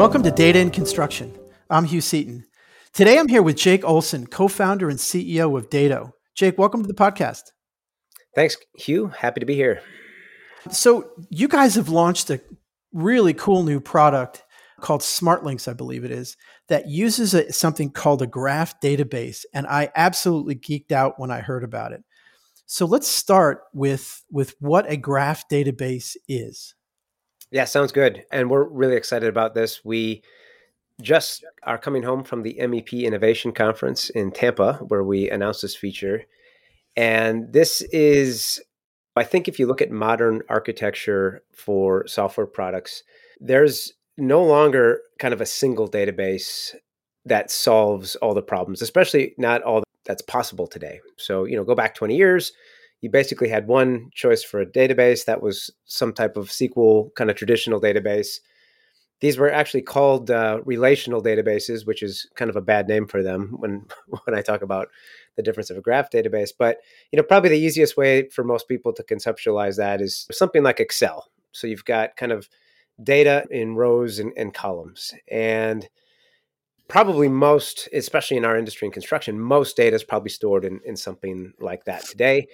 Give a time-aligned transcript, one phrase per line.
[0.00, 1.38] Welcome to Data in Construction.
[1.68, 2.46] I'm Hugh Seaton.
[2.92, 6.14] Today I'm here with Jake Olsen, co founder and CEO of Dado.
[6.34, 7.42] Jake, welcome to the podcast.
[8.34, 9.08] Thanks, Hugh.
[9.08, 9.82] Happy to be here.
[10.70, 12.40] So, you guys have launched a
[12.92, 14.42] really cool new product
[14.80, 16.36] called SmartLinks, I believe it is,
[16.68, 19.44] that uses a, something called a graph database.
[19.52, 22.02] And I absolutely geeked out when I heard about it.
[22.72, 26.76] So let's start with, with what a graph database is.
[27.50, 28.24] Yeah, sounds good.
[28.30, 29.84] And we're really excited about this.
[29.84, 30.22] We
[31.02, 35.74] just are coming home from the MEP Innovation Conference in Tampa, where we announced this
[35.74, 36.22] feature.
[36.94, 38.62] And this is,
[39.16, 43.02] I think, if you look at modern architecture for software products,
[43.40, 46.76] there's no longer kind of a single database
[47.24, 51.00] that solves all the problems, especially not all that's possible today.
[51.16, 52.52] So, you know, go back 20 years,
[53.00, 57.30] you basically had one choice for a database that was some type of SQL kind
[57.30, 58.40] of traditional database.
[59.20, 63.22] These were actually called uh, relational databases, which is kind of a bad name for
[63.22, 63.86] them when
[64.24, 64.88] when I talk about
[65.36, 66.50] the difference of a graph database.
[66.58, 66.78] But
[67.12, 70.80] you know, probably the easiest way for most people to conceptualize that is something like
[70.80, 71.28] Excel.
[71.52, 72.48] So you've got kind of
[73.02, 75.88] data in rows and, and columns, and
[76.90, 80.96] probably most, especially in our industry in construction, most data is probably stored in, in
[80.96, 82.48] something like that today.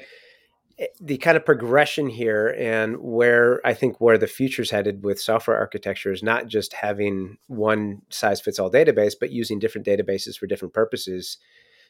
[0.78, 5.18] Eh, the kind of progression here and where I think where the future's headed with
[5.18, 10.36] software architecture is not just having one size fits all database, but using different databases
[10.38, 11.38] for different purposes.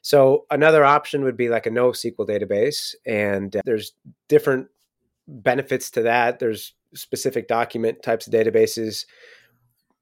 [0.00, 3.92] So another option would be like a NoSQL database, and uh, there's
[4.28, 4.68] different
[5.26, 6.38] benefits to that.
[6.38, 9.04] There's specific document types of databases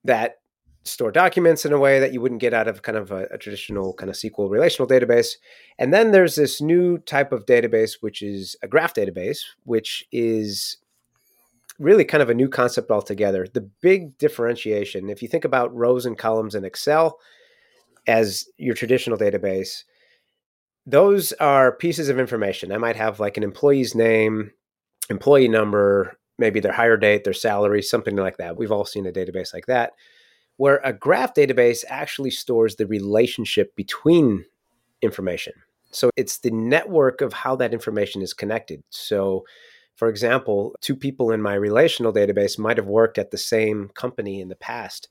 [0.04, 0.40] that
[0.84, 3.38] store documents in a way that you wouldn't get out of kind of a, a,
[3.38, 5.32] traditional kind of SQL relational database.
[5.78, 10.76] And then there's this new type of database, which is a graph database, which is
[11.78, 13.46] really kind of a new concept altogether.
[13.52, 17.18] The big differentiation, if you think about rows and columns in Excel
[18.06, 19.84] as your traditional database,
[20.86, 22.70] those are pieces of information.
[22.70, 24.50] I might have like an employee's name,
[25.08, 28.58] employee number, maybe their hire date, their salary, something like that.
[28.58, 29.94] We've all seen a database like that
[30.56, 34.44] where a graph database actually stores the relationship between
[35.02, 35.52] information.
[35.90, 38.82] So it's the network of how that information is connected.
[38.90, 39.44] So,
[39.96, 44.40] for example, two people in my relational database might have worked at the same company
[44.40, 45.08] in the past.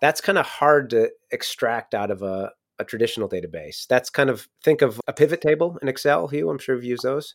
[0.00, 3.86] That's kind of hard to extract out of a, a traditional database.
[3.86, 6.48] That's kind of think of a pivot table in Excel, Hugh.
[6.48, 7.34] I'm sure you've used those.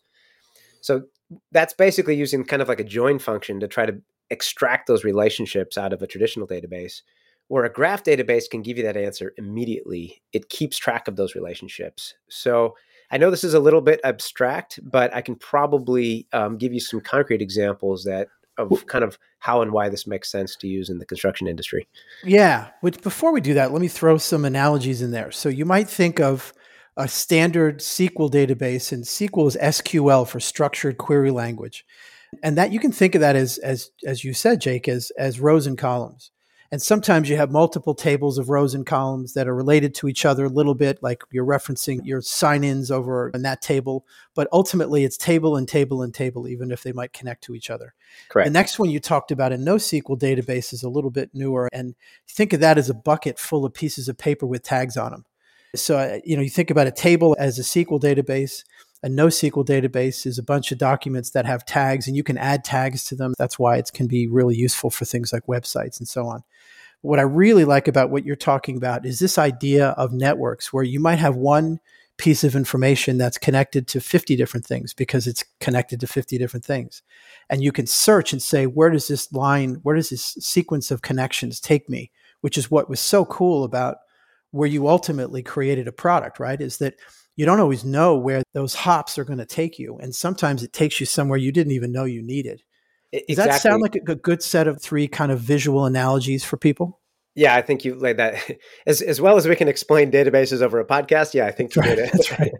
[0.81, 1.03] So
[1.51, 5.77] that's basically using kind of like a join function to try to extract those relationships
[5.77, 7.01] out of a traditional database
[7.49, 10.21] where a graph database can give you that answer immediately.
[10.31, 12.13] It keeps track of those relationships.
[12.29, 12.75] So
[13.11, 16.79] I know this is a little bit abstract, but I can probably um, give you
[16.79, 18.27] some concrete examples that
[18.59, 21.87] of kind of how and why this makes sense to use in the construction industry.
[22.23, 22.69] Yeah.
[22.81, 25.31] Which before we do that, let me throw some analogies in there.
[25.31, 26.53] So you might think of
[26.97, 31.85] a standard SQL database, and SQL is SQL for structured query language,
[32.43, 35.39] and that you can think of that as as as you said, Jake, as as
[35.39, 36.31] rows and columns.
[36.71, 40.23] And sometimes you have multiple tables of rows and columns that are related to each
[40.23, 44.05] other a little bit, like you're referencing your sign ins over in that table.
[44.35, 47.71] But ultimately, it's table and table and table, even if they might connect to each
[47.71, 47.95] other.
[48.29, 48.47] Correct.
[48.47, 51.69] The next one you talked about, in NoSQL database, is a little bit newer.
[51.73, 51.95] And
[52.27, 55.25] think of that as a bucket full of pieces of paper with tags on them.
[55.75, 58.63] So, uh, you know, you think about a table as a SQL database
[59.01, 62.65] a NoSQL database is a bunch of documents that have tags and you can add
[62.65, 63.33] tags to them.
[63.37, 66.43] That's why it can be really useful for things like websites and so on.
[67.01, 70.83] What I really like about what you're talking about is this idea of networks where
[70.83, 71.79] you might have one
[72.17, 76.65] piece of information that's connected to 50 different things because it's connected to 50 different
[76.65, 77.01] things.
[77.49, 81.01] And you can search and say, where does this line, where does this sequence of
[81.01, 82.11] connections take me?
[82.41, 83.97] Which is what was so cool about
[84.51, 86.59] where you ultimately created a product, right?
[86.59, 86.95] Is that
[87.37, 89.97] you don't always know where those hops are going to take you.
[89.99, 92.63] And sometimes it takes you somewhere you didn't even know you needed.
[93.11, 93.51] Does exactly.
[93.51, 96.99] that sound like a good set of three kind of visual analogies for people?
[97.35, 98.35] Yeah, I think you laid that
[98.87, 101.33] as as well as we can explain databases over a podcast.
[101.33, 101.97] Yeah, I think that's right.
[101.97, 102.51] That's right.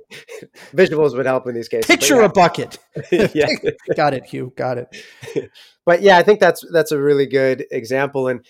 [0.74, 1.86] Visuals would help in these cases.
[1.86, 2.26] Picture yeah.
[2.26, 2.80] a bucket.
[3.12, 3.48] yeah,
[3.96, 4.54] got it, Hugh.
[4.56, 5.52] Got it.
[5.86, 8.28] But yeah, I think that's that's a really good example.
[8.28, 8.46] And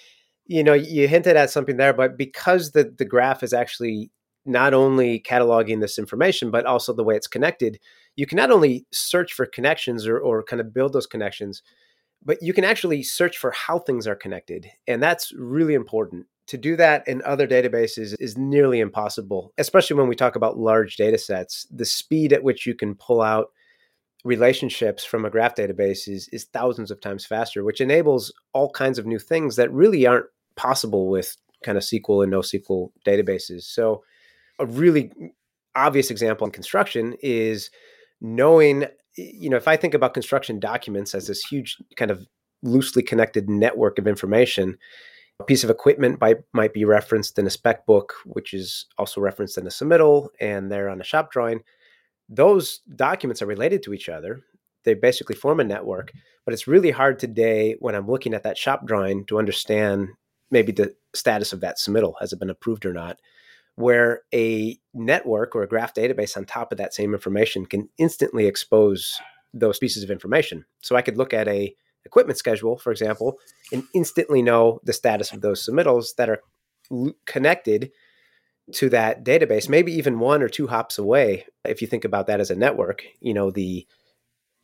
[0.45, 4.11] you know, you hinted at something there, but because the the graph is actually
[4.45, 7.79] not only cataloging this information, but also the way it's connected,
[8.15, 11.61] you can not only search for connections or, or kind of build those connections,
[12.23, 14.67] but you can actually search for how things are connected.
[14.87, 16.27] And that's really important.
[16.47, 20.95] To do that in other databases is nearly impossible, especially when we talk about large
[20.95, 21.67] data sets.
[21.69, 23.49] The speed at which you can pull out
[24.25, 28.97] relationships from a graph database is, is thousands of times faster, which enables all kinds
[28.97, 30.25] of new things that really aren't
[30.55, 33.63] possible with kind of SQL and NoSQL databases.
[33.63, 34.03] So,
[34.57, 35.11] a really
[35.75, 37.69] obvious example in construction is
[38.19, 38.85] knowing,
[39.39, 42.25] you know, if I think about construction documents as this huge kind of
[42.63, 44.77] loosely connected network of information,
[45.39, 49.21] a piece of equipment might, might be referenced in a spec book, which is also
[49.21, 51.61] referenced in a submittal and there on a shop drawing
[52.29, 54.41] those documents are related to each other.
[54.85, 56.11] They basically form a network,
[56.45, 60.09] but it's really hard today when I'm looking at that shop drawing to understand
[60.51, 62.13] maybe the status of that submittal.
[62.21, 63.19] Has it been approved or not?
[63.79, 68.45] Where a network or a graph database on top of that same information can instantly
[68.45, 69.17] expose
[69.53, 70.65] those pieces of information.
[70.81, 71.73] So I could look at a
[72.03, 73.37] equipment schedule, for example,
[73.71, 76.41] and instantly know the status of those submittals that are
[77.25, 77.91] connected
[78.73, 81.45] to that database, maybe even one or two hops away.
[81.63, 83.87] If you think about that as a network, you know, the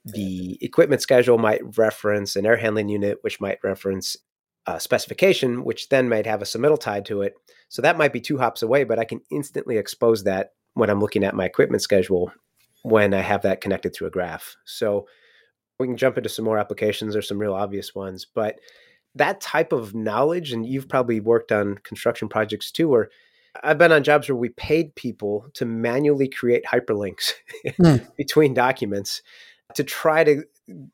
[0.03, 4.17] the equipment schedule might reference an air handling unit, which might reference
[4.65, 7.35] a specification, which then might have a submittal tied to it.
[7.69, 10.99] So that might be two hops away, but I can instantly expose that when I'm
[10.99, 12.31] looking at my equipment schedule
[12.83, 14.55] when I have that connected through a graph.
[14.65, 15.07] So
[15.79, 18.59] we can jump into some more applications or some real obvious ones, but
[19.15, 23.09] that type of knowledge, and you've probably worked on construction projects too, where
[23.63, 27.31] I've been on jobs where we paid people to manually create hyperlinks
[27.65, 28.05] mm.
[28.17, 29.21] between documents
[29.75, 30.43] to try to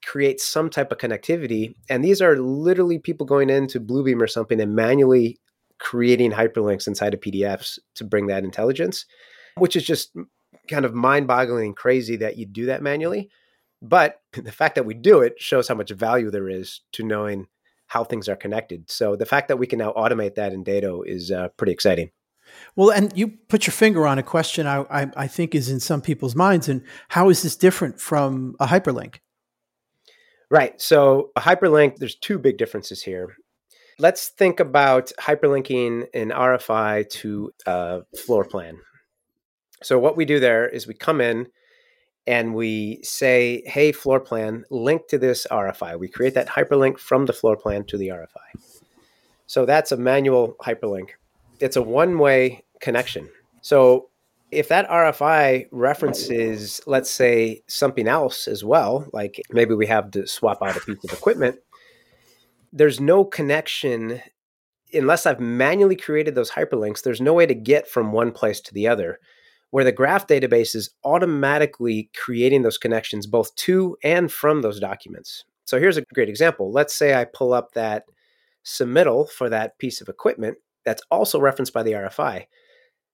[0.05, 1.75] create some type of connectivity.
[1.89, 5.39] And these are literally people going into Bluebeam or something and manually
[5.79, 9.05] creating hyperlinks inside of PDFs to bring that intelligence,
[9.57, 10.15] which is just
[10.69, 13.29] kind of mind boggling and crazy that you do that manually.
[13.81, 17.47] But the fact that we do it shows how much value there is to knowing
[17.87, 18.89] how things are connected.
[18.89, 22.11] So the fact that we can now automate that in Dado is uh, pretty exciting.
[22.75, 25.79] Well, and you put your finger on a question I, I, I, think is in
[25.79, 26.69] some people's minds.
[26.69, 29.17] And how is this different from a hyperlink?
[30.51, 30.79] Right.
[30.79, 33.35] So, a hyperlink, there's two big differences here.
[33.97, 38.77] Let's think about hyperlinking an RFI to a floor plan.
[39.81, 41.47] So, what we do there is we come in
[42.27, 45.97] and we say, hey, floor plan, link to this RFI.
[45.97, 48.61] We create that hyperlink from the floor plan to the RFI.
[49.47, 51.11] So, that's a manual hyperlink
[51.61, 53.29] it's a one way connection.
[53.61, 54.09] So
[54.51, 60.27] if that RFI references, let's say, something else as well, like maybe we have to
[60.27, 61.59] swap out a piece of equipment,
[62.73, 64.21] there's no connection
[64.93, 67.01] unless I've manually created those hyperlinks.
[67.01, 69.19] There's no way to get from one place to the other.
[69.69, 75.45] Where the graph database is automatically creating those connections both to and from those documents.
[75.63, 76.73] So here's a great example.
[76.73, 78.03] Let's say I pull up that
[78.65, 82.47] submittal for that piece of equipment that's also referenced by the RFI.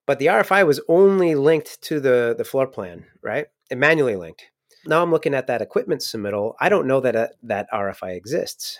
[0.08, 3.46] But the RFI was only linked to the, the floor plan, right?
[3.70, 4.42] And manually linked.
[4.86, 6.54] Now I'm looking at that equipment submittal.
[6.58, 8.78] I don't know that a, uh, that RFI exists.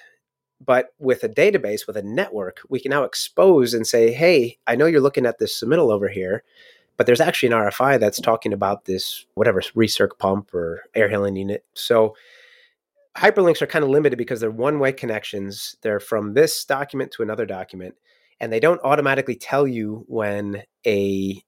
[0.58, 4.74] But with a database, with a network, we can now expose and say, hey, I
[4.74, 6.44] know you're looking at this submittal over here,
[6.96, 11.36] but there's actually an RFI that's talking about this, whatever, recirc pump or air handling
[11.36, 11.62] unit.
[11.74, 12.16] So
[13.18, 15.76] hyperlinks are kind of limited because they're one way connections.
[15.82, 17.96] They're from this document to another document
[18.40, 21.42] and they don't automatically tell you when a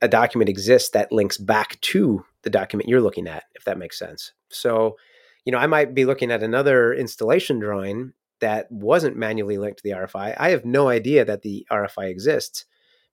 [0.00, 3.98] a document exists that links back to the document you're looking at if that makes
[3.98, 4.32] sense.
[4.48, 4.96] So
[5.44, 9.82] you know i might be looking at another installation drawing that wasn't manually linked to
[9.84, 10.50] the rfi i.
[10.50, 12.64] Have no idea that the rfi exists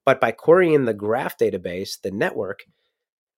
[0.05, 2.63] but by querying the graph database the network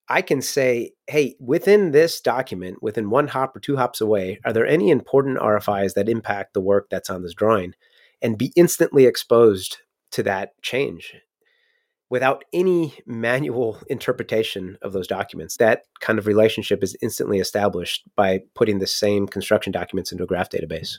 [0.10, 4.54] i can say hey within this document within one hop or two hops away are
[4.54, 7.74] there any important rfis that impact the work that's on this drawing
[8.22, 9.78] and be instantly exposed
[10.12, 11.14] to that change
[12.10, 15.58] without any manual interpretation of those documents.
[15.58, 20.28] That kind of relationship is instantly established by putting the same construction documents into a
[20.28, 20.98] graph database.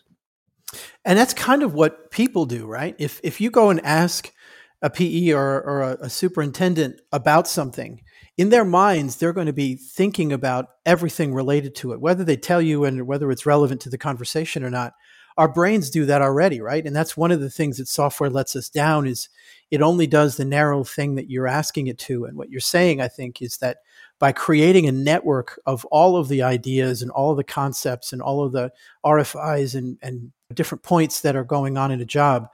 [1.04, 2.96] And that's kind of what people do, right?
[2.98, 4.32] If if you go and ask
[4.80, 8.00] a PE or, or a, a superintendent about something,
[8.38, 12.36] in their minds, they're going to be thinking about everything related to it, whether they
[12.36, 14.94] tell you and whether it's relevant to the conversation or not
[15.36, 16.84] our brains do that already, right?
[16.84, 19.28] And that's one of the things that software lets us down is
[19.70, 22.24] it only does the narrow thing that you're asking it to.
[22.24, 23.78] And what you're saying, I think, is that
[24.18, 28.22] by creating a network of all of the ideas and all of the concepts and
[28.22, 28.70] all of the
[29.04, 32.48] RFIs and, and different points that are going on in a job,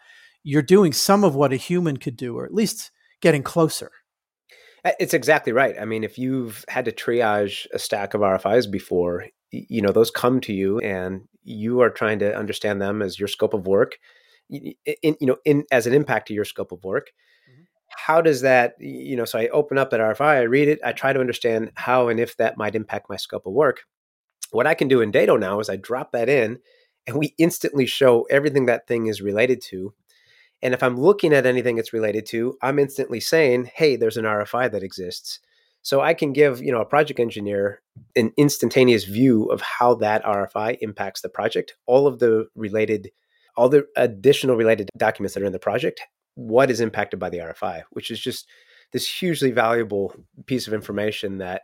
[0.45, 3.91] you're doing some of what a human could do, or at least getting closer.
[4.99, 5.75] It's exactly right.
[5.79, 10.11] I mean, if you've had to triage a stack of RFIs before, you know, those
[10.11, 13.99] come to you and you are trying to understand them as your scope of work
[14.51, 17.13] in, you know in as an impact to your scope of work
[17.51, 17.63] mm-hmm.
[17.97, 20.93] how does that you know so i open up that rfi i read it i
[20.93, 23.85] try to understand how and if that might impact my scope of work
[24.51, 26.59] What I can do in Dado now is I drop that in
[27.07, 29.95] and we instantly show everything that thing is related to.
[30.63, 34.25] And if I'm looking at anything it's related to, I'm instantly saying, hey, there's an
[34.25, 35.41] RFI that exists.
[35.83, 37.81] So I can give, you know, a project engineer
[38.17, 43.11] an instantaneous view of how that RFI impacts the project, all of the related,
[43.57, 46.01] all the additional related documents that are in the project,
[46.35, 48.49] what is impacted by the RFI, which is just
[48.93, 50.15] this hugely valuable
[50.47, 51.63] piece of information that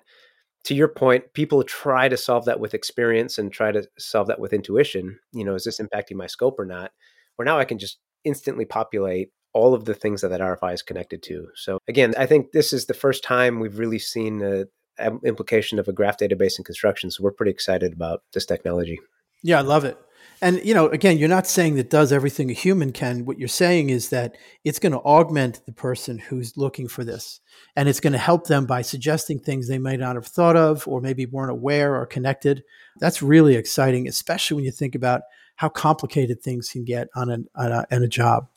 [0.65, 4.41] to your point, people try to solve that with experience and try to solve that
[4.41, 5.19] with intuition.
[5.33, 6.91] You know, is this impacting my scope or not?
[7.37, 10.83] Where now I can just instantly populate all of the things that that RFI is
[10.83, 11.49] connected to.
[11.55, 14.69] So again, I think this is the first time we've really seen the
[14.99, 17.11] um, implication of a graph database in construction.
[17.11, 19.01] So we're pretty excited about this technology.
[19.43, 19.99] Yeah, I love it.
[20.41, 23.25] And you know, again, you're not saying that does everything a human can.
[23.25, 27.41] What you're saying is that it's going to augment the person who's looking for this,
[27.77, 30.87] and it's going to help them by suggesting things they might not have thought of,
[30.89, 32.65] or maybe weren't aware or connected.
[33.01, 35.23] That's really exciting, especially when you think about
[35.57, 38.49] how complicated things can get on a, on a, on a job.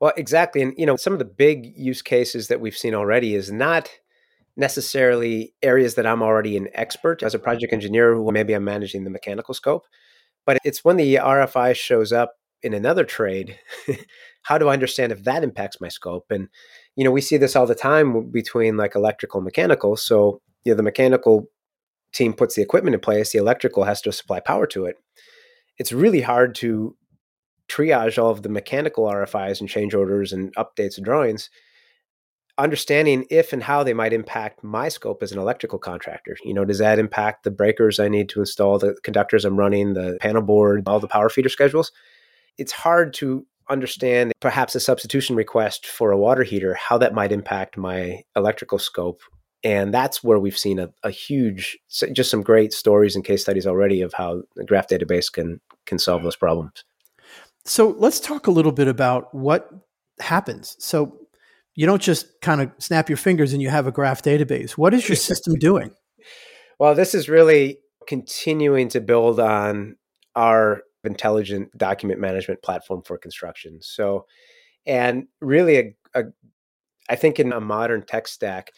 [0.00, 3.34] Well, exactly, and you know, some of the big use cases that we've seen already
[3.34, 3.90] is not
[4.56, 9.04] necessarily areas that I'm already an expert as a project engineer who maybe I'm managing
[9.04, 9.84] the mechanical scope
[10.48, 13.58] but it's when the RFI shows up in another trade,
[14.44, 16.24] how do I understand if that impacts my scope?
[16.30, 16.48] And,
[16.96, 19.94] you know, we see this all the time between like electrical and mechanical.
[19.94, 21.50] So, you know, the mechanical
[22.14, 24.96] team puts the equipment in place, the electrical has to supply power to it.
[25.76, 26.96] It's really hard to
[27.68, 31.50] triage all of the mechanical RFIs and change orders and updates and drawings
[32.58, 36.36] understanding if and how they might impact my scope as an electrical contractor.
[36.44, 39.94] You know, does that impact the breakers I need to install, the conductors I'm running,
[39.94, 41.92] the panel board, all the power feeder schedules?
[42.58, 47.32] It's hard to understand perhaps a substitution request for a water heater, how that might
[47.32, 49.20] impact my electrical scope.
[49.62, 51.78] And that's where we've seen a, a huge,
[52.12, 55.98] just some great stories and case studies already of how the graph database can can
[55.98, 56.84] solve those problems.
[57.68, 59.70] So let's talk a little bit about what
[60.20, 60.76] happens.
[60.78, 61.18] So
[61.74, 64.72] you don't just kind of snap your fingers and you have a graph database.
[64.72, 65.92] What is your system doing?
[66.78, 69.96] Well, this is really continuing to build on
[70.34, 73.78] our intelligent document management platform for construction.
[73.82, 74.26] So,
[74.86, 76.24] and really, a, a,
[77.10, 78.72] I think in a modern tech stack,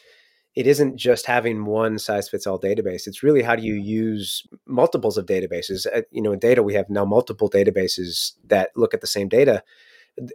[0.60, 3.06] it isn't just having one size fits all database.
[3.06, 5.86] It's really how do you use multiples of databases.
[5.86, 9.28] Uh, you know, in Dado, we have now multiple databases that look at the same
[9.28, 9.62] data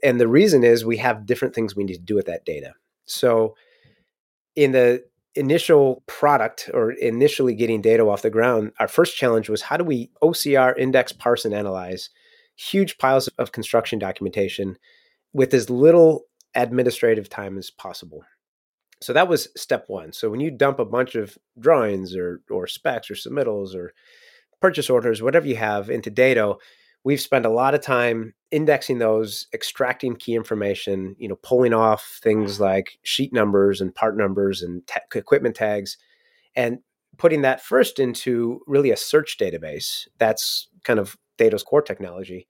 [0.04, 2.74] and the reason is we have different things we need to do with that data.
[3.06, 3.56] So
[4.56, 5.04] in the
[5.36, 9.84] initial product or initially getting data off the ground, our first challenge was how do
[9.84, 12.10] we OCR, index, parse, and analyze
[12.56, 14.78] huge piles of construction documentation
[15.34, 16.24] with as little
[16.56, 18.24] administrative time as possible.
[19.06, 20.12] So that was step one.
[20.14, 23.94] So when you dump a bunch of drawings or or specs or submittals or
[24.62, 26.58] purchase orders, whatever you have into Dado,
[27.04, 32.20] we've spent a lot of time indexing those extracting key information you know pulling off
[32.24, 34.82] things like sheet numbers and part numbers and
[35.14, 35.98] equipment tags
[36.56, 36.80] and
[37.18, 42.48] putting that first into really a search database that's kind of Dado's core technology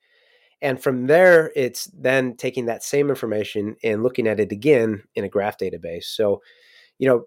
[0.61, 5.23] and from there it's then taking that same information and looking at it again in
[5.23, 6.41] a graph database so
[6.99, 7.23] you know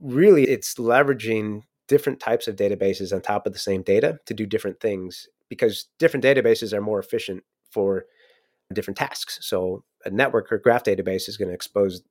[0.00, 4.46] really it's leveraging different types of databases on top of the same data to do
[4.46, 8.04] different things because different databases are more efficient for
[8.72, 9.38] different tasks.
[9.42, 12.02] So a network or graph database is going to expose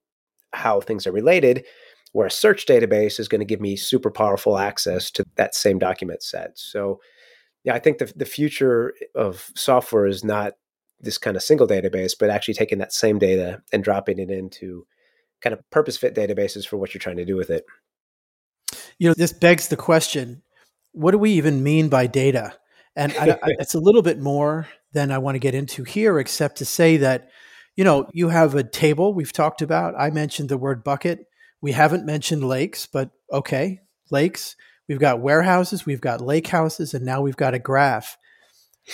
[0.53, 1.65] how things are related,
[2.11, 5.79] where a search database is going to give me super powerful access to that same
[5.79, 6.51] document set.
[6.59, 6.99] So
[7.69, 10.53] yeah, I think the, the future of software is not
[10.99, 14.87] this kind of single database, but actually taking that same data and dropping it into
[15.41, 17.65] kind of purpose fit databases for what you're trying to do with it.
[18.97, 20.41] You know, this begs the question
[20.93, 22.55] what do we even mean by data?
[22.95, 26.17] And I, I, it's a little bit more than I want to get into here,
[26.17, 27.29] except to say that,
[27.75, 29.93] you know, you have a table we've talked about.
[29.95, 31.27] I mentioned the word bucket.
[31.61, 34.55] We haven't mentioned lakes, but okay, lakes.
[34.89, 38.17] We've got warehouses, we've got lake houses, and now we've got a graph.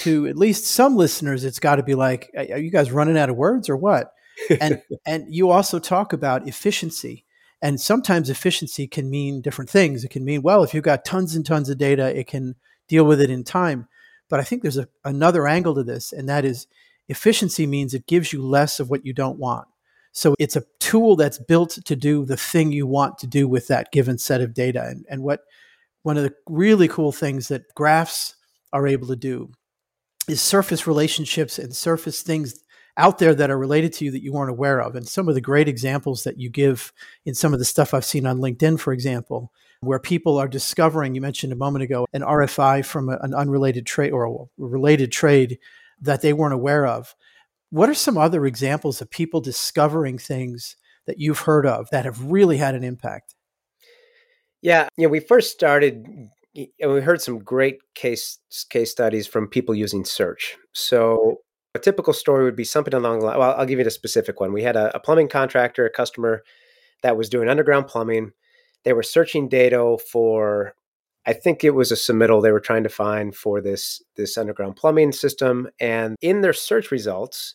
[0.01, 3.29] To at least some listeners, it's got to be like, are you guys running out
[3.29, 4.11] of words or what?
[4.59, 7.23] And and you also talk about efficiency.
[7.61, 10.03] And sometimes efficiency can mean different things.
[10.03, 12.55] It can mean, well, if you've got tons and tons of data, it can
[12.89, 13.87] deal with it in time.
[14.29, 16.67] But I think there's a, another angle to this, and that is
[17.07, 19.67] efficiency means it gives you less of what you don't want.
[20.11, 23.67] So it's a tool that's built to do the thing you want to do with
[23.67, 24.83] that given set of data.
[24.83, 25.41] And, and what
[26.05, 28.35] one of the really cool things that graphs
[28.71, 29.51] are able to do
[30.29, 32.63] is surface relationships and surface things
[32.95, 34.95] out there that are related to you that you weren't aware of.
[34.95, 36.93] And some of the great examples that you give
[37.25, 41.15] in some of the stuff I've seen on LinkedIn, for example, where people are discovering,
[41.15, 45.11] you mentioned a moment ago, an RFI from a, an unrelated trade or a related
[45.11, 45.57] trade
[46.01, 47.15] that they weren't aware of.
[47.71, 50.75] What are some other examples of people discovering things
[51.07, 53.34] that you've heard of that have really had an impact?
[54.65, 56.07] Yeah, you know, we first started
[56.55, 58.39] and we heard some great case
[58.71, 60.57] case studies from people using search.
[60.73, 61.41] So
[61.75, 63.37] a typical story would be something along the line.
[63.37, 64.53] Well, I'll give you a specific one.
[64.53, 66.41] We had a, a plumbing contractor, a customer
[67.03, 68.31] that was doing underground plumbing.
[68.85, 70.73] They were searching Dado for,
[71.27, 74.77] I think it was a submittal they were trying to find for this this underground
[74.77, 77.53] plumbing system, and in their search results,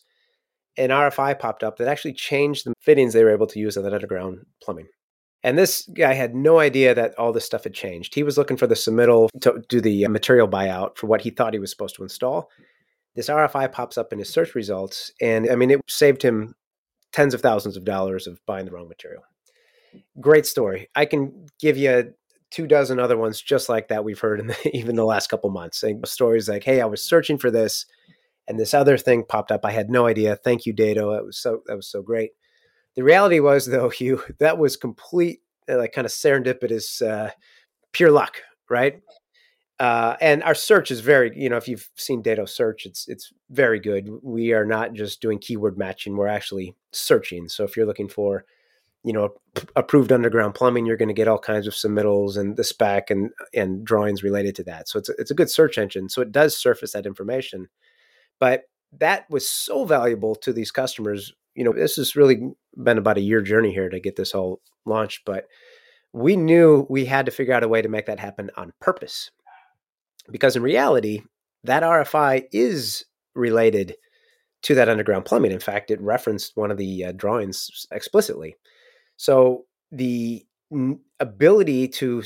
[0.77, 3.83] an RFI popped up that actually changed the fittings they were able to use on
[3.83, 4.87] that underground plumbing.
[5.43, 8.13] And this guy had no idea that all this stuff had changed.
[8.13, 11.31] He was looking for the submittal to do the uh, material buyout for what he
[11.31, 12.49] thought he was supposed to install.
[13.15, 16.55] This RFI pops up in his search results, and I mean, it saved him
[17.11, 19.23] tens of thousands of dollars of buying the wrong material.
[20.21, 20.89] Great story.
[20.95, 22.13] I can give you
[22.51, 25.49] two dozen other ones just like that we've heard in the, even the last couple
[25.49, 25.83] months.
[25.83, 27.85] And stories like, "Hey, I was searching for this,
[28.47, 29.65] and this other thing popped up.
[29.65, 30.35] I had no idea.
[30.35, 31.11] Thank you, Dado.
[31.13, 32.31] That was so that was so great."
[32.95, 37.31] The reality was, though, Hugh, that was complete, uh, like kind of serendipitous, uh,
[37.93, 39.01] pure luck, right?
[39.79, 43.33] Uh, and our search is very, you know, if you've seen Dado search, it's it's
[43.49, 44.09] very good.
[44.21, 47.49] We are not just doing keyword matching; we're actually searching.
[47.49, 48.45] So if you're looking for,
[49.03, 49.29] you know,
[49.75, 53.31] approved underground plumbing, you're going to get all kinds of submittals and the spec and
[53.55, 54.87] and drawings related to that.
[54.87, 56.09] So it's a, it's a good search engine.
[56.09, 57.67] So it does surface that information,
[58.39, 58.65] but
[58.99, 63.21] that was so valuable to these customers you know, this has really been about a
[63.21, 65.45] year journey here to get this all launched, but
[66.13, 69.31] we knew we had to figure out a way to make that happen on purpose.
[70.29, 71.21] Because in reality,
[71.63, 73.05] that RFI is
[73.35, 73.95] related
[74.63, 75.51] to that underground plumbing.
[75.51, 78.55] In fact, it referenced one of the uh, drawings explicitly.
[79.17, 82.23] So the n- ability to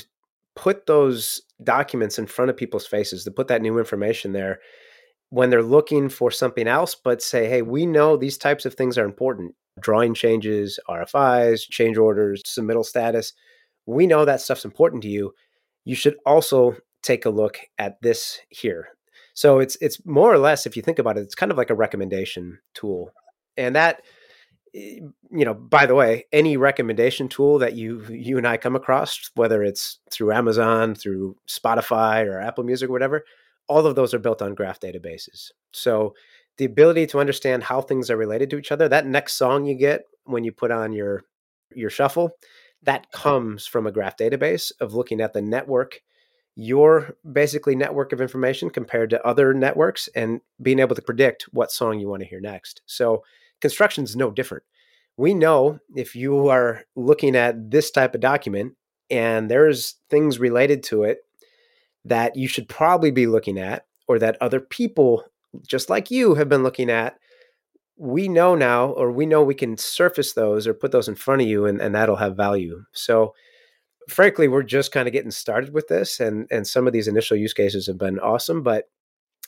[0.54, 4.60] put those documents in front of people's faces, to put that new information there,
[5.30, 8.96] when they're looking for something else, but say, hey, we know these types of things
[8.96, 13.32] are important drawing changes, RFIs, change orders, submittal status.
[13.86, 15.34] We know that stuff's important to you.
[15.84, 18.88] You should also take a look at this here.
[19.34, 21.70] So it's it's more or less, if you think about it, it's kind of like
[21.70, 23.10] a recommendation tool.
[23.56, 24.02] And that
[24.74, 28.74] eh, you know, by the way, any recommendation tool that you you and I come
[28.74, 33.24] across, whether it's through Amazon, through Spotify or Apple Music or whatever,
[33.68, 35.50] all of those are built on graph databases.
[35.72, 36.14] So
[36.58, 39.74] the ability to understand how things are related to each other, that next song you
[39.74, 41.22] get when you put on your
[41.74, 42.30] your shuffle,
[42.82, 46.00] that comes from a graph database of looking at the network,
[46.54, 51.72] your basically network of information compared to other networks and being able to predict what
[51.72, 52.82] song you want to hear next.
[52.86, 53.24] So
[53.60, 54.64] construction is no different.
[55.16, 58.74] We know if you are looking at this type of document
[59.10, 61.18] and there's things related to it
[62.06, 65.24] that you should probably be looking at or that other people
[65.66, 67.18] just like you have been looking at
[67.96, 71.42] we know now or we know we can surface those or put those in front
[71.42, 72.84] of you and, and that'll have value.
[72.92, 73.34] So
[74.08, 77.36] frankly we're just kind of getting started with this and and some of these initial
[77.36, 78.84] use cases have been awesome but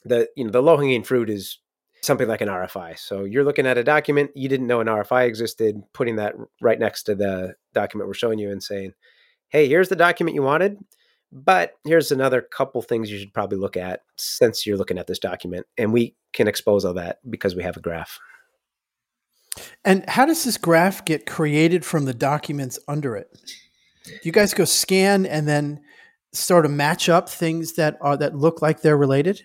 [0.05, 1.59] the you know the low hanging fruit is
[2.03, 5.27] something like an RFI so you're looking at a document you didn't know an RFI
[5.27, 8.93] existed putting that right next to the document we're showing you and saying
[9.49, 10.79] hey here's the document you wanted
[11.31, 15.19] but here's another couple things you should probably look at since you're looking at this
[15.19, 15.67] document.
[15.77, 18.19] And we can expose all that because we have a graph.
[19.85, 23.29] And how does this graph get created from the documents under it?
[24.05, 25.81] Do you guys go scan and then
[26.33, 29.43] sort of match up things that are that look like they're related?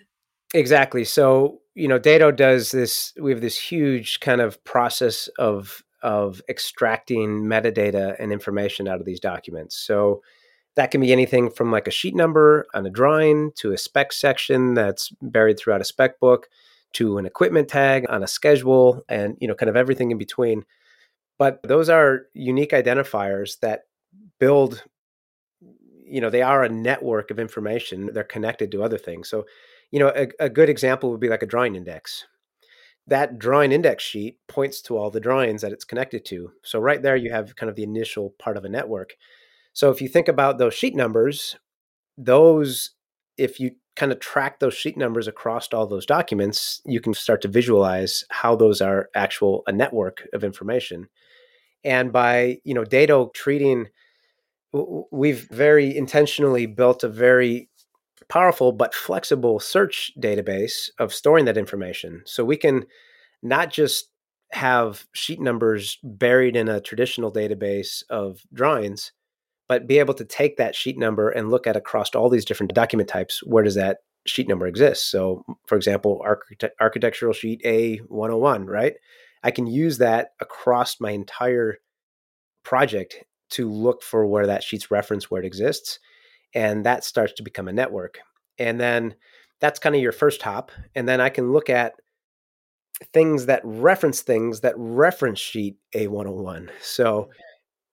[0.54, 1.04] Exactly.
[1.04, 6.42] So, you know, Dado does this we have this huge kind of process of of
[6.48, 9.76] extracting metadata and information out of these documents.
[9.76, 10.22] So,
[10.76, 14.12] that can be anything from like a sheet number on a drawing to a spec
[14.12, 16.48] section that's buried throughout a spec book
[16.94, 20.64] to an equipment tag on a schedule and you know kind of everything in between.
[21.38, 23.82] But those are unique identifiers that
[24.38, 24.84] build
[26.06, 28.10] you know they are a network of information.
[28.12, 29.28] They're connected to other things.
[29.28, 29.46] So
[29.90, 32.24] you know a, a good example would be like a drawing index.
[33.06, 36.52] That drawing index sheet points to all the drawings that it's connected to.
[36.62, 39.14] So right there you have kind of the initial part of a network
[39.74, 41.56] so if you think about those sheet numbers,
[42.16, 42.90] those,
[43.36, 47.42] if you kind of track those sheet numbers across all those documents, you can start
[47.42, 51.08] to visualize how those are actual a network of information.
[51.82, 53.88] And by, you know, Dado treating,
[55.10, 57.68] we've very intentionally built a very
[58.28, 62.22] powerful but flexible search database of storing that information.
[62.26, 62.86] So we can
[63.42, 64.08] not just
[64.52, 69.12] have sheet numbers buried in a traditional database of drawings,
[69.68, 72.74] but be able to take that sheet number and look at across all these different
[72.74, 73.42] document types.
[73.44, 75.10] Where does that sheet number exist?
[75.10, 78.94] So, for example, architect- architectural sheet A101, right?
[79.42, 81.78] I can use that across my entire
[82.62, 85.98] project to look for where that sheet's reference, where it exists.
[86.54, 88.18] And that starts to become a network.
[88.58, 89.14] And then
[89.60, 90.72] that's kind of your first hop.
[90.94, 91.94] And then I can look at
[93.12, 96.70] things that reference things that reference sheet A101.
[96.80, 97.28] So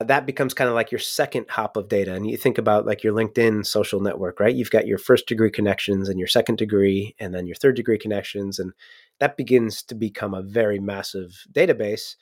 [0.03, 2.13] that becomes kind of like your second hop of data.
[2.13, 4.55] And you think about like your LinkedIn social network, right?
[4.55, 7.97] You've got your first degree connections and your second degree, and then your third degree
[7.97, 8.59] connections.
[8.59, 8.73] And
[9.19, 12.15] that begins to become a very massive database.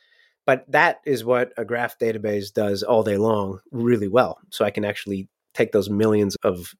[0.45, 4.39] But that is what a graph database does all day long really well.
[4.49, 6.73] So I can actually take those millions of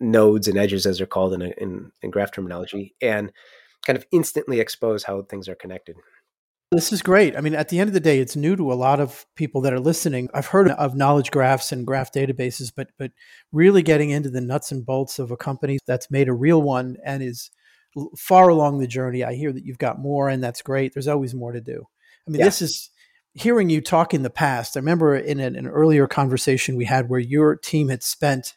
[0.00, 3.32] nodes and edges, as they're called in, a, in, in graph terminology, and
[3.84, 5.96] kind of instantly expose how things are connected.
[6.74, 7.36] This is great.
[7.36, 9.60] I mean, at the end of the day, it's new to a lot of people
[9.60, 10.28] that are listening.
[10.34, 13.12] I've heard of knowledge graphs and graph databases, but but
[13.52, 16.96] really getting into the nuts and bolts of a company that's made a real one
[17.04, 17.50] and is
[18.18, 19.22] far along the journey.
[19.22, 20.92] I hear that you've got more, and that's great.
[20.92, 21.86] There's always more to do.
[22.26, 22.46] I mean, yeah.
[22.46, 22.90] this is
[23.34, 24.76] hearing you talk in the past.
[24.76, 28.54] I remember in an, an earlier conversation we had where your team had spent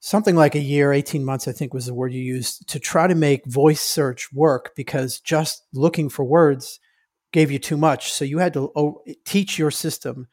[0.00, 3.06] something like a year, 18 months, I think was the word you used, to try
[3.06, 6.80] to make voice search work because just looking for words
[7.32, 8.12] gave you too much.
[8.12, 10.28] So you had to oh, teach your system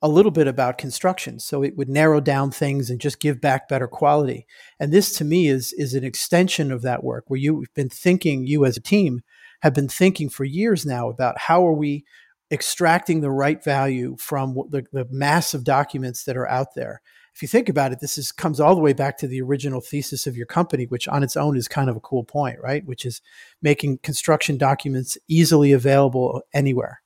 [0.00, 3.68] a little bit about construction so it would narrow down things and just give back
[3.68, 4.46] better quality
[4.78, 8.46] and this to me is is an extension of that work where you've been thinking
[8.46, 9.20] you as a team
[9.62, 12.04] have been thinking for years now about how are we
[12.50, 17.02] extracting the right value from the, the mass of documents that are out there
[17.38, 19.80] if you think about it, this is comes all the way back to the original
[19.80, 22.84] thesis of your company, which on its own is kind of a cool point, right?
[22.84, 23.22] Which is
[23.62, 27.00] making construction documents easily available anywhere.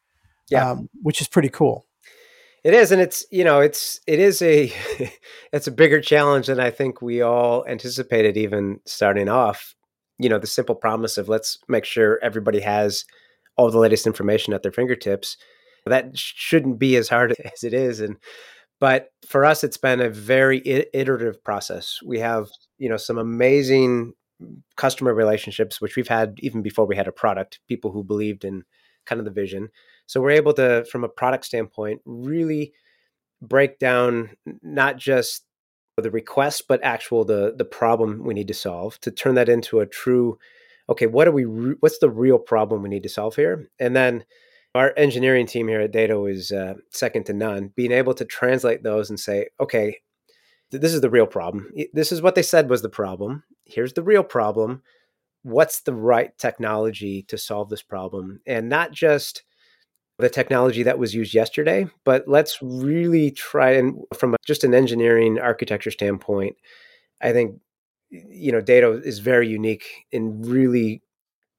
[0.48, 1.84] Yeah, um, which is pretty cool.
[2.64, 4.72] It is, and it's you know it's it is a
[5.52, 9.74] it's a bigger challenge than I think we all anticipated even starting off.
[10.18, 13.04] You know, the simple promise of let's make sure everybody has
[13.58, 15.36] all the latest information at their fingertips.
[15.84, 18.16] That shouldn't be as hard as it is, and
[18.82, 20.60] but for us, it's been a very
[20.92, 22.00] iterative process.
[22.04, 24.14] We have, you know, some amazing
[24.74, 28.64] customer relationships, which we've had even before we had a product, people who believed in
[29.06, 29.68] kind of the vision.
[30.06, 32.72] So we're able to, from a product standpoint, really
[33.40, 34.30] break down
[34.64, 35.44] not just
[35.96, 39.78] the request, but actual the the problem we need to solve to turn that into
[39.78, 40.40] a true,
[40.88, 41.44] okay, what are we?
[41.44, 43.68] Re- what's the real problem we need to solve here?
[43.78, 44.24] And then
[44.74, 47.72] our engineering team here at Dado is uh, second to none.
[47.74, 49.98] Being able to translate those and say, okay,
[50.70, 51.70] this is the real problem.
[51.92, 53.44] This is what they said was the problem.
[53.64, 54.82] Here's the real problem.
[55.42, 58.40] What's the right technology to solve this problem?
[58.46, 59.42] And not just
[60.18, 65.38] the technology that was used yesterday, but let's really try and from just an engineering
[65.38, 66.56] architecture standpoint,
[67.20, 67.56] I think
[68.10, 71.02] you know Dado is very unique in really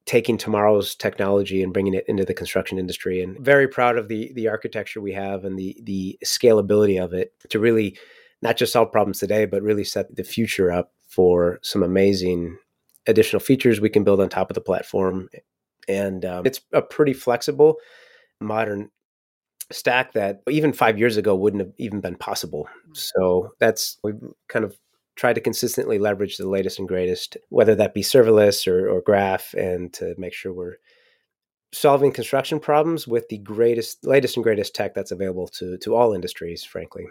[0.06, 4.32] taking tomorrow's technology and bringing it into the construction industry and very proud of the
[4.34, 7.98] the architecture we have and the the scalability of it to really
[8.42, 12.58] not just solve problems today but really set the future up for some amazing
[13.08, 15.30] additional features we can build on top of the platform
[15.88, 17.78] and um, it's a pretty flexible
[18.42, 18.90] modern
[19.72, 22.94] stack that even five years ago wouldn't have even been possible hmm.
[22.94, 24.78] so that's we've kind of
[25.16, 29.54] try to consistently leverage the latest and greatest, whether that be serverless or, or graph,
[29.54, 30.78] and to make sure we're
[31.72, 36.14] solving construction problems with the greatest, latest and greatest tech that's available to to all
[36.14, 37.06] industries, frankly.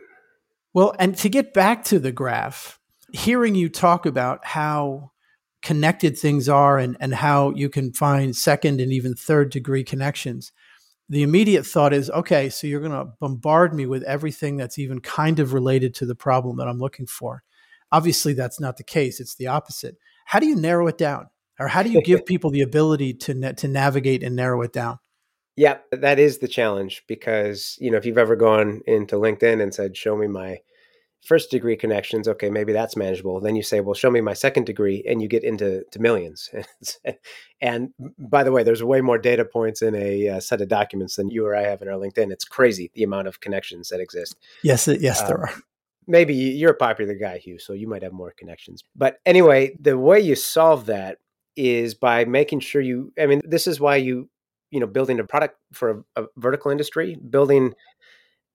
[0.74, 2.78] Well, and to get back to the graph,
[3.12, 5.12] hearing you talk about how
[5.62, 10.50] connected things are and, and how you can find second and even third degree connections,
[11.08, 15.00] the immediate thought is okay, so you're going to bombard me with everything that's even
[15.00, 17.42] kind of related to the problem that I'm looking for.
[17.92, 19.20] Obviously, that's not the case.
[19.20, 19.96] It's the opposite.
[20.24, 21.26] How do you narrow it down?
[21.60, 24.72] Or how do you give people the ability to, na- to navigate and narrow it
[24.72, 24.98] down?
[25.54, 29.74] Yeah, that is the challenge because, you know, if you've ever gone into LinkedIn and
[29.74, 30.60] said, show me my
[31.24, 33.40] first degree connections, okay, maybe that's manageable.
[33.40, 36.50] Then you say, well, show me my second degree, and you get into to millions.
[37.60, 41.16] and by the way, there's way more data points in a uh, set of documents
[41.16, 42.32] than you or I have in our LinkedIn.
[42.32, 44.36] It's crazy the amount of connections that exist.
[44.62, 45.52] Yes, yes, um, there are
[46.06, 48.82] maybe you're a popular guy, Hugh, so you might have more connections.
[48.96, 51.18] But anyway, the way you solve that
[51.56, 53.12] is by making sure you.
[53.18, 54.28] I mean, this is why you,
[54.70, 57.74] you know, building a product for a, a vertical industry, building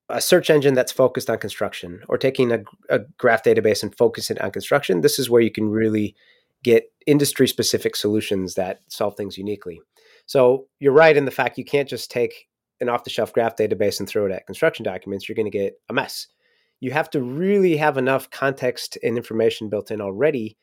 [0.09, 4.39] a search engine that's focused on construction, or taking a, a graph database and focusing
[4.39, 5.01] on construction.
[5.01, 6.15] This is where you can really
[6.63, 9.81] get industry specific solutions that solve things uniquely.
[10.25, 12.47] So you're right in the fact you can't just take
[12.79, 15.27] an off the shelf graph database and throw it at construction documents.
[15.27, 16.27] You're going to get a mess.
[16.79, 20.57] You have to really have enough context and information built in already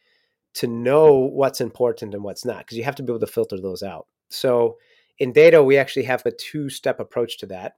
[0.55, 3.61] to know what's important and what's not, because you have to be able to filter
[3.61, 4.07] those out.
[4.31, 4.79] So
[5.19, 7.75] in Dado, we actually have a two step approach to that.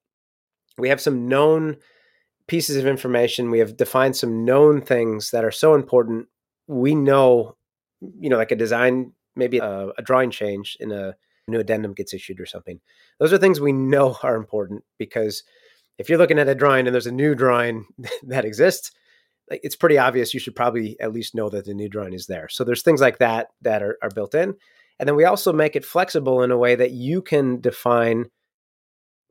[0.79, 1.77] We have some known
[2.47, 3.51] pieces of information.
[3.51, 6.29] We have defined some known things that are so important.
[6.67, 7.57] We know,
[8.21, 11.17] you know, like a design, maybe a, a drawing change in a
[11.49, 12.81] new addendum gets issued or something.
[13.19, 15.43] Those are things we know are important because
[15.99, 17.87] if you're looking at a drawing and there's a new drawing
[18.25, 18.91] that exists,
[19.49, 22.49] it's pretty obvious you should probably at least know that the new drawing is there.
[22.49, 24.55] So there's things like that that are, are built in.
[24.99, 28.27] And then we also make it flexible in a way that you can define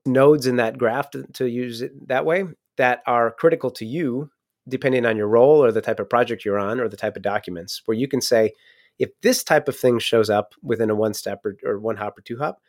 [0.05, 2.45] nodes in that graph to, to use it that way
[2.77, 4.29] that are critical to you,
[4.67, 7.23] depending on your role or the type of project you're on or the type of
[7.23, 8.51] documents, where you can say,
[8.99, 12.17] if this type of thing shows up within a one step or, or one hop
[12.17, 12.61] or two hop,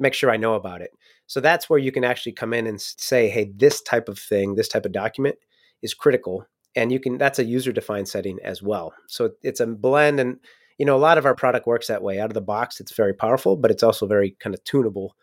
[0.00, 0.90] make sure I know about it.
[1.26, 4.56] So that's where you can actually come in and say, hey, this type of thing,
[4.56, 5.36] this type of document
[5.82, 6.46] is critical.
[6.74, 8.92] And you can, that's a user defined setting as well.
[9.06, 10.18] So it's a blend.
[10.18, 10.38] And,
[10.78, 12.18] you know, a lot of our product works that way.
[12.18, 15.14] Out of the box, it's very powerful, but it's also very kind of tunable.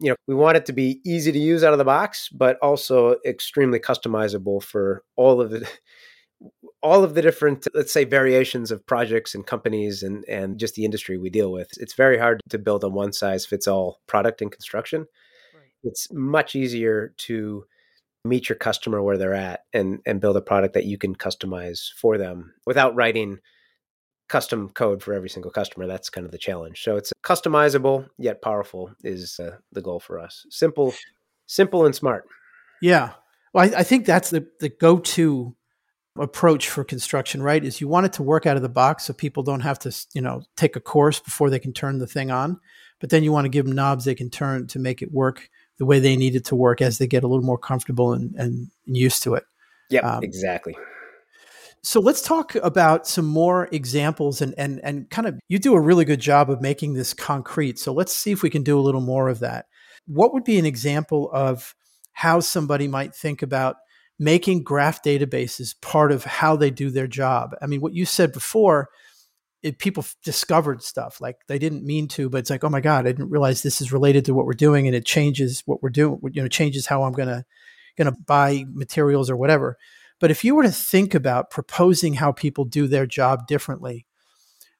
[0.00, 2.58] You know, we want it to be easy to use out of the box, but
[2.60, 5.68] also extremely customizable for all of the
[6.82, 10.84] all of the different let's say variations of projects and companies and and just the
[10.84, 14.42] industry we deal with it's very hard to build a one size fits all product
[14.42, 15.06] in construction.
[15.54, 15.72] Right.
[15.82, 17.64] it's much easier to
[18.24, 21.92] meet your customer where they're at and and build a product that you can customize
[21.96, 23.38] for them without writing
[24.28, 25.86] custom code for every single customer.
[25.86, 26.82] That's kind of the challenge.
[26.82, 30.46] So it's customizable yet powerful is uh, the goal for us.
[30.50, 30.94] Simple
[31.46, 32.24] simple and smart.
[32.82, 33.12] Yeah.
[33.52, 35.56] Well I, I think that's the the go-to
[36.20, 37.64] approach for construction, right?
[37.64, 40.06] Is you want it to work out of the box so people don't have to,
[40.14, 42.60] you know, take a course before they can turn the thing on.
[43.00, 45.48] But then you want to give them knobs they can turn to make it work
[45.78, 48.34] the way they need it to work as they get a little more comfortable and,
[48.34, 49.44] and, used to it.
[49.90, 50.76] Yeah, um, exactly.
[51.82, 55.80] So let's talk about some more examples and and and kind of you do a
[55.80, 57.78] really good job of making this concrete.
[57.78, 59.66] So let's see if we can do a little more of that.
[60.06, 61.74] What would be an example of
[62.12, 63.76] how somebody might think about
[64.18, 67.54] making graph databases part of how they do their job.
[67.62, 68.88] I mean, what you said before,
[69.62, 73.06] it, people discovered stuff like they didn't mean to, but it's like, oh my god,
[73.06, 75.90] I didn't realize this is related to what we're doing, and it changes what we're
[75.90, 76.18] doing.
[76.32, 77.44] You know, changes how I'm gonna
[77.96, 79.76] gonna buy materials or whatever.
[80.20, 84.06] But if you were to think about proposing how people do their job differently,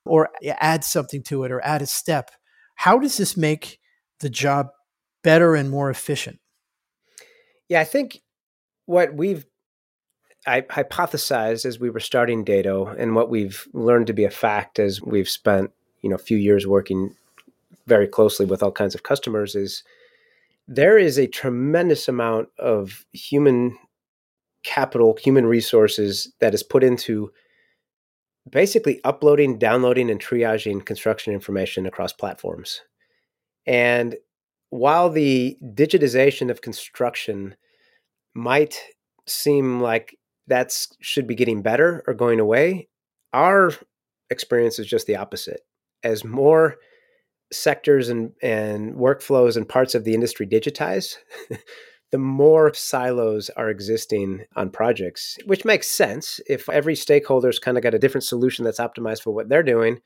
[0.04, 2.30] or add something to it, or add a step,
[2.74, 3.78] how does this make
[4.20, 4.68] the job
[5.22, 6.38] better and more efficient?
[7.68, 8.20] Yeah, I think
[8.88, 9.44] what we've
[10.46, 14.78] I hypothesized as we were starting Dado and what we've learned to be a fact
[14.78, 17.14] as we've spent, you know, a few years working
[17.86, 19.82] very closely with all kinds of customers is
[20.66, 23.76] there is a tremendous amount of human
[24.64, 27.30] capital, human resources that is put into
[28.48, 32.80] basically uploading, downloading, and triaging construction information across platforms.
[33.66, 34.16] And
[34.70, 37.54] while the digitization of construction
[38.34, 38.80] might
[39.26, 42.88] seem like that should be getting better or going away.
[43.32, 43.72] Our
[44.30, 45.60] experience is just the opposite.
[46.02, 46.76] As more
[47.52, 51.16] sectors and, and workflows and parts of the industry digitize,
[52.10, 57.82] the more silos are existing on projects, which makes sense if every stakeholder's kind of
[57.82, 60.00] got a different solution that's optimized for what they're doing.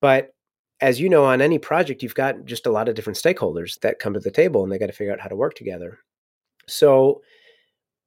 [0.00, 0.34] But
[0.80, 3.98] as you know, on any project, you've got just a lot of different stakeholders that
[3.98, 5.98] come to the table and they got to figure out how to work together.
[6.66, 7.22] So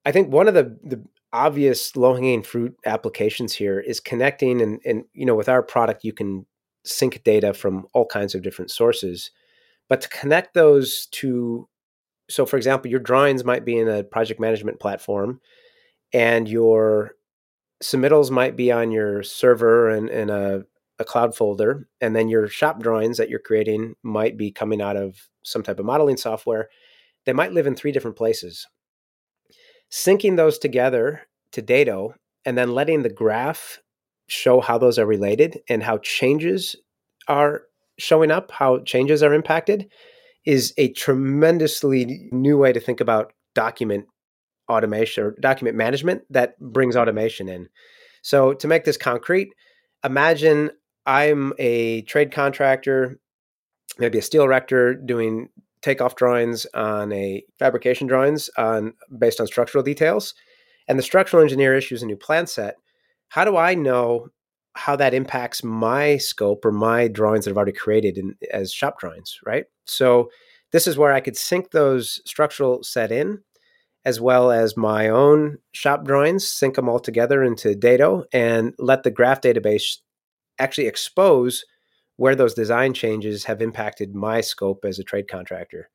[0.04, 4.80] I think one of the the obvious low hanging fruit applications here is connecting and
[4.84, 6.46] and you know with our product you can
[6.84, 9.30] sync data from all kinds of different sources,
[9.88, 11.68] but to connect those to
[12.30, 15.40] so for example your drawings might be in a project management platform
[16.12, 17.12] and your
[17.82, 20.60] submittals might be on your server and in a,
[20.98, 24.96] a cloud folder and then your shop drawings that you're creating might be coming out
[24.96, 26.68] of some type of modeling software
[27.26, 28.66] they might live in three different places
[29.90, 33.80] syncing those together to Dado and then letting the graph
[34.26, 36.76] show how those are related and how changes
[37.28, 37.62] are
[37.98, 39.88] showing up, how changes are impacted
[40.44, 44.06] is a tremendously new way to think about document
[44.68, 47.68] automation or document management that brings automation in.
[48.22, 49.50] So to make this concrete,
[50.02, 50.70] imagine
[51.06, 53.18] I'm a trade contractor,
[53.98, 55.48] maybe a steel erector doing
[55.84, 60.34] takeoff drawings on a fabrication drawings on based on structural details
[60.88, 62.74] and the structural engineer issues a new plan set
[63.28, 64.28] how do i know
[64.74, 68.98] how that impacts my scope or my drawings that I've already created in, as shop
[68.98, 69.66] drawings, right?
[69.86, 70.30] So
[70.72, 73.40] this is where I could sync those structural set in
[74.04, 79.02] as well as my own shop drawings, sync them all together into Dado and let
[79.02, 79.98] the graph database
[80.58, 81.64] actually expose
[82.16, 85.90] where those design changes have impacted my scope as a trade contractor.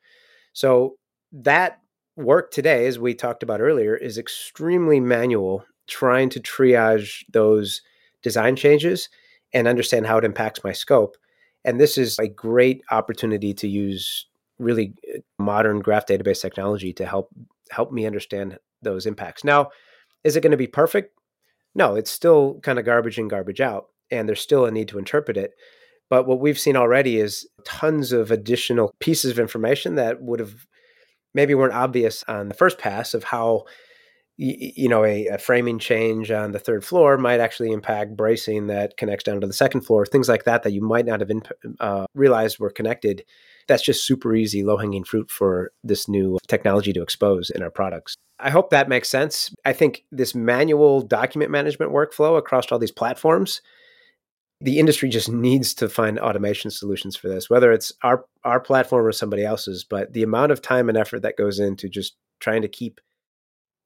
[0.53, 0.95] So
[1.31, 1.79] that
[2.17, 7.81] work today, as we talked about earlier, is extremely manual, trying to triage those
[8.21, 9.09] design changes
[9.53, 11.15] and understand how it impacts my scope.
[11.65, 14.25] And this is a great opportunity to use
[14.59, 17.29] really uh, modern graph database technology to help
[17.71, 19.43] help me understand those impacts.
[19.43, 19.69] Now,
[20.23, 21.17] is it going to be perfect?
[21.75, 24.97] No, it's still kind of garbage in, garbage out, and there's still a need to
[24.97, 25.51] interpret it.
[26.09, 30.65] But what we've seen already is tons of additional pieces of information that would have
[31.33, 33.65] maybe weren't obvious on the first pass of how
[34.41, 38.95] you know a, a, framing change on the third floor might actually impact bracing that
[38.95, 41.41] connects down to the second floor things like that that you might not have in,
[41.81, 43.23] uh, realized were connected.
[43.67, 47.69] That's just super easy low hanging fruit for this new technology to expose in our
[47.69, 48.15] products.
[48.39, 49.53] I hope that makes sense.
[49.65, 53.61] I think this manual document management workflow across all these platforms
[54.61, 59.05] the industry just needs to find automation solutions for this whether it's our our platform
[59.05, 62.61] or somebody else's but the amount of time and effort that goes into just trying
[62.61, 62.99] to keep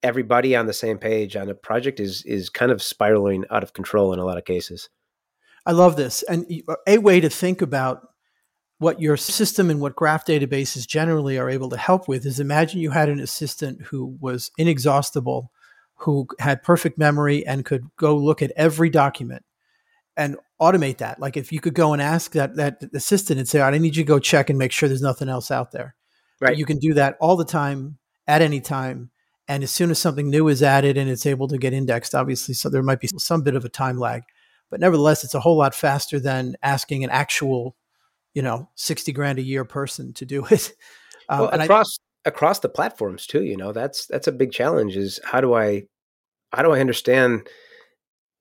[0.03, 3.73] everybody on the same page on a project is is kind of spiraling out of
[3.73, 4.89] control in a lot of cases.
[5.65, 6.23] I love this.
[6.23, 6.45] And
[6.85, 8.09] a way to think about
[8.79, 12.81] what your system and what graph databases generally are able to help with is imagine
[12.81, 15.51] you had an assistant who was inexhaustible,
[15.95, 19.45] who had perfect memory and could go look at every document
[20.15, 21.19] and automate that.
[21.19, 24.03] Like if you could go and ask that that assistant and say, "I need you
[24.03, 25.95] to go check and make sure there's nothing else out there."
[26.39, 26.57] Right.
[26.57, 27.97] You can do that all the time
[28.27, 29.11] at any time
[29.47, 32.53] and as soon as something new is added and it's able to get indexed, obviously,
[32.53, 34.23] so there might be some bit of a time lag.
[34.69, 37.75] But nevertheless, it's a whole lot faster than asking an actual,
[38.33, 40.73] you know, 60 grand a year person to do it.
[41.29, 44.95] Um, well, across I, across the platforms too, you know, that's that's a big challenge
[44.95, 45.83] is how do I
[46.53, 47.47] how do I understand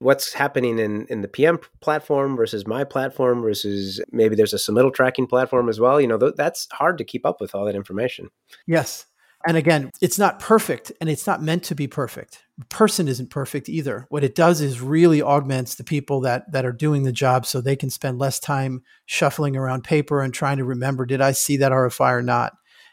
[0.03, 4.93] what's happening in in the PM platform versus my platform versus maybe there's a submittal
[4.93, 6.01] tracking platform as well.
[6.01, 8.29] You know, th- that's hard to keep up with all that information.
[8.67, 9.07] Yes,
[9.47, 12.45] and again, it's not perfect and it's not meant to be perfect.
[12.69, 14.07] Person isn't perfect either.
[14.09, 17.61] What it does is really augments the people that that are doing the job so
[17.61, 21.57] they can spend less time shuffling around paper and trying to remember did I see
[21.59, 22.53] that RFI or not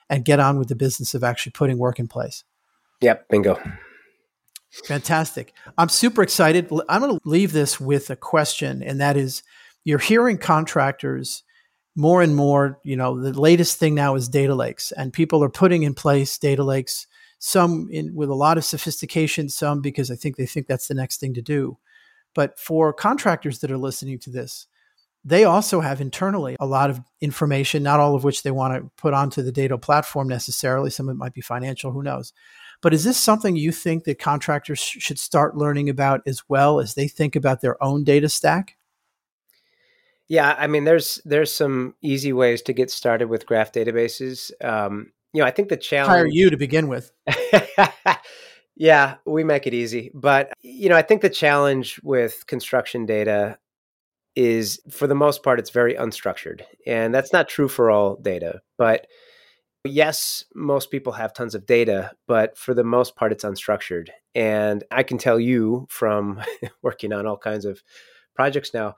[0.10, 2.44] and get on with the business of actually putting work in place.
[3.02, 3.62] Yep, bingo.
[4.72, 5.54] Fantastic.
[5.78, 6.72] I'm super excited.
[6.88, 9.44] I'm going to leave this with a question and that is
[9.84, 11.44] you're hearing contractors
[11.96, 15.50] more and more, you know, the latest thing now is data lakes, and people are
[15.50, 17.08] putting in place data lakes.
[17.40, 20.94] Some in, with a lot of sophistication, some because I think they think that's the
[20.94, 21.78] next thing to do.
[22.36, 24.68] But for contractors that are listening to this,
[25.26, 28.92] they also have internally a lot of information, not all of which they want to
[28.98, 30.90] put onto the data platform necessarily.
[30.90, 32.34] Some of it might be financial, who knows.
[32.82, 36.80] But is this something you think that contractors sh- should start learning about as well
[36.80, 38.78] as they think about their own data stack?
[40.30, 44.52] Yeah, I mean, there's there's some easy ways to get started with graph databases.
[44.64, 47.12] Um, you know, I think the challenge hire you to begin with.
[48.76, 53.58] yeah, we make it easy, but you know, I think the challenge with construction data
[54.36, 58.62] is, for the most part, it's very unstructured, and that's not true for all data.
[58.78, 59.08] But
[59.86, 64.10] yes, most people have tons of data, but for the most part, it's unstructured.
[64.36, 66.42] And I can tell you from
[66.82, 67.84] working on all kinds of
[68.36, 68.96] projects now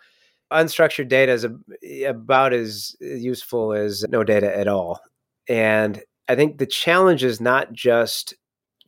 [0.52, 5.00] unstructured data is a, about as useful as no data at all.
[5.48, 8.34] And I think the challenge is not just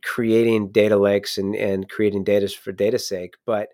[0.02, 3.68] creating data lakes and, and creating data for data's sake, but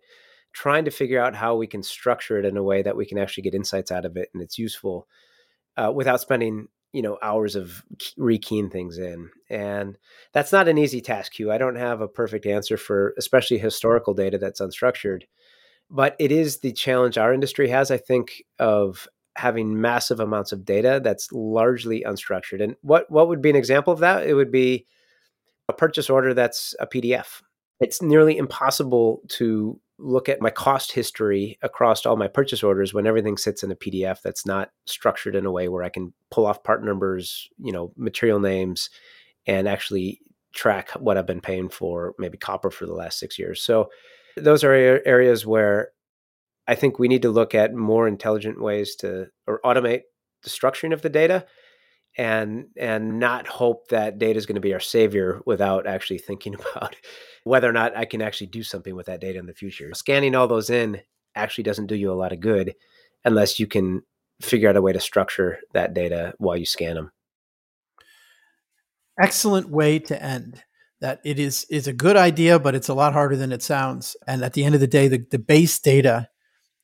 [0.53, 3.19] trying to figure out how we can structure it in a way that we can
[3.19, 5.07] actually get insights out of it and it's useful
[5.77, 7.85] uh, without spending you know hours of
[8.19, 9.97] rekeying things in and
[10.33, 14.13] that's not an easy task hugh i don't have a perfect answer for especially historical
[14.13, 15.23] data that's unstructured
[15.91, 20.65] but it is the challenge our industry has, I think, of having massive amounts of
[20.65, 22.63] data that's largely unstructured.
[22.63, 24.27] And what what would be an example of that?
[24.27, 24.87] It would be
[25.69, 27.43] a purchase order that's a PDF.
[27.81, 33.07] It's nearly impossible to look at my cost history across all my purchase orders when
[33.07, 36.47] everything sits in a PDF that's not structured in a way where I can pull
[36.47, 38.89] off part numbers, you know, material names
[39.47, 40.21] and actually
[40.53, 43.63] track what I've been paying for maybe copper for the last 6 years.
[43.63, 43.91] So
[44.37, 45.91] those are areas where
[46.67, 50.03] I think we need to look at more intelligent ways to or automate
[50.43, 51.45] the structuring of the data
[52.19, 56.55] and and not hope that data is going to be our savior without actually thinking
[56.73, 56.97] about
[57.45, 59.93] whether or not I can actually do something with that data in the future.
[59.95, 61.01] Scanning all those in
[61.35, 62.75] actually doesn't do you a lot of good
[63.25, 64.03] unless you can
[64.41, 67.13] figure out a way to structure that data while you scan them.
[69.21, 70.63] Excellent way to end.
[71.01, 74.17] That it is is a good idea, but it's a lot harder than it sounds.
[74.27, 76.29] And at the end of the day, the, the base data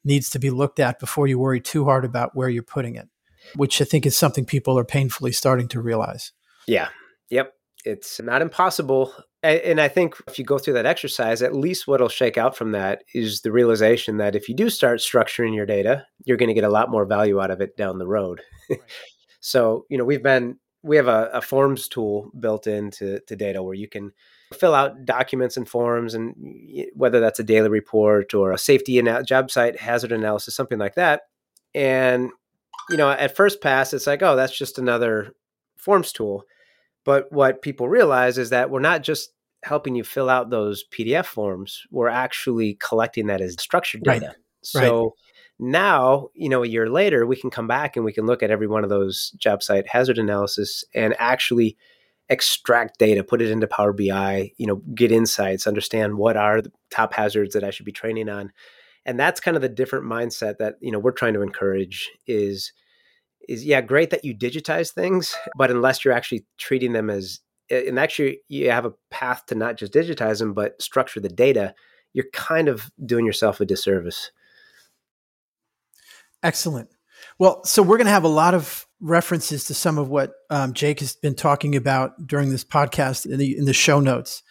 [0.05, 3.09] needs to be looked at before you worry too hard about where you're putting it,
[3.55, 6.33] which I think is something people are painfully starting to realize.
[6.67, 6.89] Yeah.
[7.31, 7.53] Yep.
[7.85, 9.15] It's not impossible.
[9.43, 12.73] And I think if you go through that exercise, at least what'll shake out from
[12.73, 16.55] that is the realization that if you do start structuring your Dado, you're going to
[16.55, 18.41] get a lot more value out of it down the road.
[18.69, 18.81] Right.
[19.41, 23.63] so, you know, we've been we have a, a, forms tool built into to data
[23.63, 24.13] where you can
[24.55, 26.35] fill out documents and forms and
[26.95, 30.95] whether that's a daily report or a safety and job site hazard analysis something like
[30.95, 31.23] that
[31.75, 32.31] and
[32.91, 35.34] you know at first pass it's like oh that's just another
[35.76, 36.45] forms tool.
[37.05, 39.30] But what people realize is that we're not just
[39.62, 44.26] helping you fill out those pdf forms we're actually collecting that as structured data.
[44.26, 44.37] Right.
[44.62, 45.11] so right.
[45.59, 48.51] now you know a year later we can come back and we can look at
[48.51, 51.76] every one of those job site hazard analysis and actually
[52.28, 56.72] extract data put it into power bi you know get insights understand what are the
[56.91, 58.53] top hazards that i should be training on
[59.07, 62.73] and that's kind of the different mindset that you know we're trying to encourage is
[63.49, 67.41] is yeah great that you digitize things but unless you're actually treating them as
[67.71, 71.75] and actually you have a path to not just digitize them but structure the data
[72.13, 74.31] you're kind of doing yourself a disservice
[76.43, 76.89] Excellent.
[77.39, 80.73] Well, so we're going to have a lot of references to some of what um,
[80.75, 84.45] Jake has been talking about during this podcast in the, in the show notes.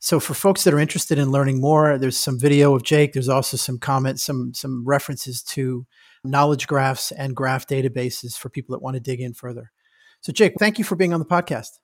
[0.00, 3.12] So for folks that are interested in learning more, there's some video of Jake.
[3.12, 5.86] There's also some comments, some some references to
[6.22, 9.72] knowledge graphs and graph databases for people that want to dig in further.
[10.20, 11.78] So Jake, thank you for being on the podcast.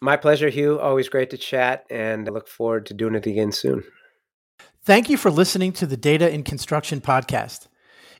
[0.00, 0.78] My pleasure, Hugh.
[0.78, 3.84] Always great to chat, and I look forward to doing it again soon.
[4.84, 7.68] Thank you for listening to the Data in Construction podcast.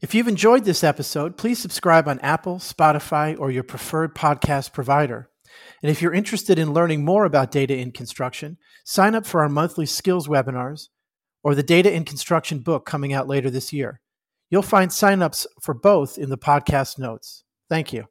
[0.01, 5.29] If you've enjoyed this episode, please subscribe on Apple, Spotify, or your preferred podcast provider.
[5.83, 9.49] And if you're interested in learning more about data in construction, sign up for our
[9.49, 10.89] monthly skills webinars
[11.43, 14.01] or the Data in Construction book coming out later this year.
[14.51, 17.45] You'll find signups for both in the podcast notes.
[17.69, 18.07] Thank you.